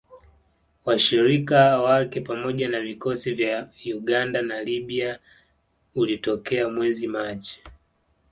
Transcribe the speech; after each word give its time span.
Washirika 0.85 1.79
wake 1.79 2.21
pamoja 2.21 2.69
na 2.69 2.81
vikosi 2.81 3.33
vya 3.33 3.69
Uganda 3.95 4.41
na 4.41 4.63
Libya 4.63 5.19
ulitokea 5.95 6.69
mwezi 6.69 7.07
Machi 7.07 7.63